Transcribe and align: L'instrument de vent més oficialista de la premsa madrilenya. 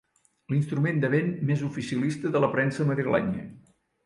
L'instrument 0.53 1.01
de 1.03 1.11
vent 1.15 1.29
més 1.49 1.61
oficialista 1.67 2.33
de 2.37 2.43
la 2.47 2.51
premsa 2.57 2.89
madrilenya. 2.89 3.47